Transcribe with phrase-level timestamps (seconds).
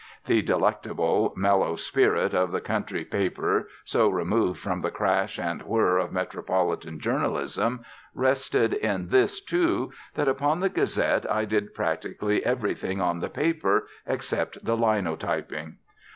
[0.25, 5.99] The delectable, mellow spirit of the country paper, so removed from the crash and whirr
[5.99, 7.85] of metropolitan journalism,
[8.15, 13.85] rested in this, too, that upon the Gazette I did practically everything on the paper
[14.07, 15.75] except the linotyping.